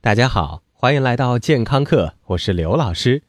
[0.00, 3.20] 大家好，欢迎来到健康课，我是刘老师。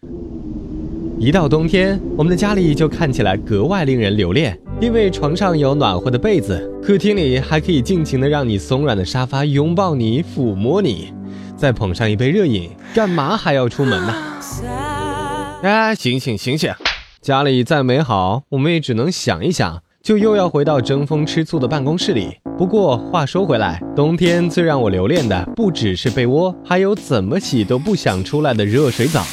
[1.18, 11.12] 一到冬天，我们的家里就看起来格外令人留恋，因为床上有暖和的被子，客厅里还可以尽情的让你松软的沙发拥抱你、抚摸你，
[11.58, 14.14] 再捧上一杯热饮，干嘛还要出门呢？
[15.64, 16.72] 哎，醒醒醒醒！
[17.20, 22.36] 家里再美好，我们也只能想一想，就又要回到争风吃醋的办公室里。
[22.58, 29.24] 不过话说回来，冬天最让我留恋的不只是被窝，还有怎么洗都不想出来的热水澡。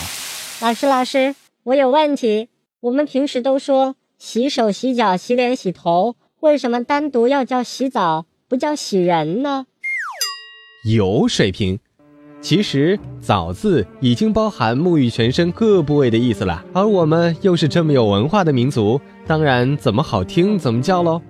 [0.61, 2.51] 老师，老师，我有问题。
[2.81, 9.65] 我们平时都说洗手、洗脚、洗脸、洗头，为什么单独要叫洗澡，不叫洗人呢？
[10.87, 11.79] 有水平。
[12.47, 21.21] 其实“澡”字已经包含沐浴全身各部位的意思了，而我们又是这么有文化的民族，当然怎么好听怎么叫喽。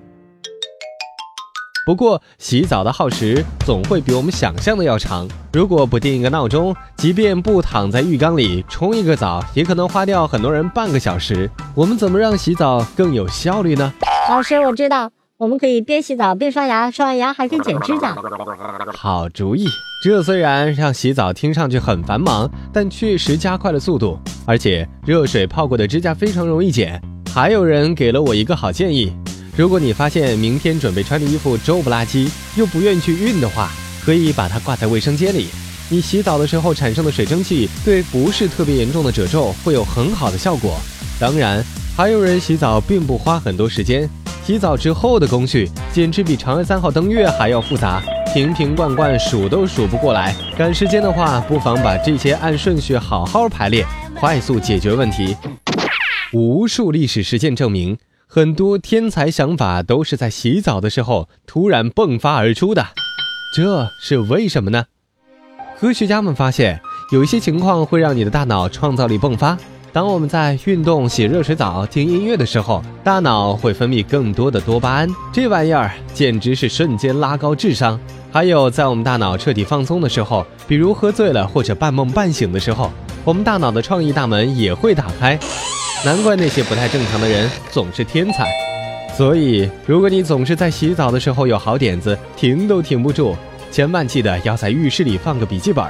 [1.87, 5.27] 不过，洗澡的耗时总会比我们想象的要长。
[5.55, 11.51] 如果不定一个闹钟，即便不躺在浴缸里冲一个澡，也可能花掉很多人半个小时。
[11.75, 13.91] 我们怎么让洗澡更有效率呢？
[14.29, 18.17] 老师，我知道，我们可以边洗澡边刷牙，刷完牙还可以剪指甲。
[18.97, 19.67] 好主意！
[20.03, 26.99] 这虽然让洗澡听上去很繁忙，但确实加快了速度，而且热水泡过的指甲非常容易剪。
[27.35, 29.13] 还有人给了我一个好建议。
[29.55, 33.71] 如果你发现明天准备穿的衣服皱不拉几，又不愿意去熨的话，
[34.03, 35.49] 可以把它挂在卫生间里。
[35.91, 40.79] 你洗澡的时候产生的水蒸气，对不是特别严重的褶皱会有很好的效果。
[41.21, 41.63] 当然，
[41.95, 44.09] 还有人洗澡并不花很多时间，
[44.47, 48.01] 洗澡之后的工序简直比嫦娥三号登月还要复杂，
[48.33, 50.33] 瓶瓶罐罐数都数不过来。
[50.57, 55.37] 赶时间的话，不妨把这些按顺序好好排列，快速解决问题。
[56.33, 57.99] 无数历史实践证明。
[58.29, 62.87] 很多天才想法都是在洗澡的时候突然迸发而出的，
[63.53, 64.85] 这是为什么呢？
[65.77, 66.81] 科学家们发现，
[67.11, 69.59] 有一些情况会让你的大脑创造力迸发。
[69.97, 77.99] 当我们在运动、洗热水澡、听音乐的时候，大脑会分泌更多的多巴胺，这玩意儿简直是瞬间拉高智商。
[78.31, 82.93] 还有，在我们大脑彻底放松的时候，比如喝醉了或者半梦半醒的时候，
[83.25, 85.39] 我们大脑的创意大门也会打开。
[86.05, 88.47] 难怪那些不太正常的人总是天才，
[89.17, 93.35] 所以如果你总是在洗澡的时候有好点子，停都停不住，
[93.71, 95.83] 千万记得要在浴室里放个笔记本。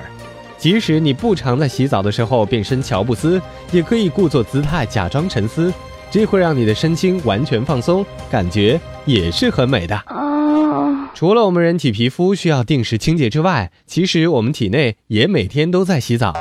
[0.59, 3.41] 即使你不常在洗澡的时候变身乔布斯，
[3.72, 5.72] 也可以故作姿态假装沉思，
[6.11, 10.00] 这会让你的身心完全放松，感觉也是很美的。
[11.15, 16.34] 除了我们人体皮肤需要定时清洁之外，其实我们体内也每天都在洗澡。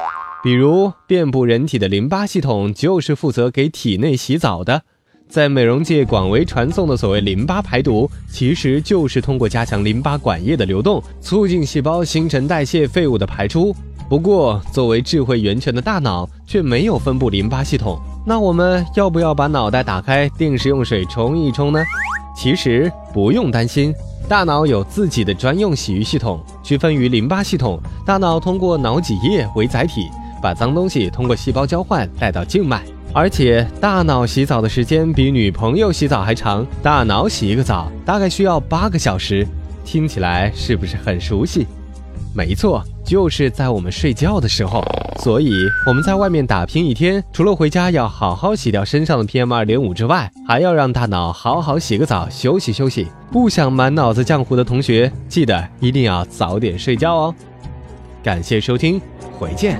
[0.44, 4.84] 比如，遍布人体的淋巴系统就是负责给体内洗澡的。
[5.28, 13.75] 在美容界广为传颂的所谓淋巴排毒，其实就是通过加强淋巴管液的流动，促进细胞新陈代谢废物的排出。
[14.08, 21.80] 不过，作为智慧源泉的大脑却没有分布淋巴系统，那我们要不要把脑袋打开，定时用水冲一冲呢？
[22.36, 23.94] 其实不用担心，
[24.28, 27.80] 大脑有自己的专用洗浴系统，区分于淋巴系统。
[28.06, 30.08] 大脑通过脑脊液为载体。
[30.42, 36.64] 把脏东西通过细胞交换带到静脉，而且大脑洗澡的时间比女朋友洗澡还长。
[36.84, 39.48] 大脑洗一个澡大概需要八个小时，
[39.84, 41.66] 听起来是不是很熟悉？
[42.34, 44.84] 没错，就是在我们睡觉的时候。
[45.24, 45.52] 所以
[45.88, 53.08] 我们在外面打拼一天，除了回家要好好洗掉身上的 PM 二点五之外，还要让大脑好好洗个澡，休息休息。
[53.31, 57.36] 不想满脑子浆糊的同学，记得一定要早点睡觉哦。
[58.22, 59.00] 感谢收听，
[59.40, 59.80] 回见。